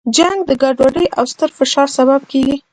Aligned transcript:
جنګ 0.15 0.37
د 0.49 0.51
ګډوډۍ 0.61 1.05
او 1.17 1.23
ستر 1.31 1.49
فشار 1.57 1.87
سبب 1.97 2.21
کیږي. 2.31 2.55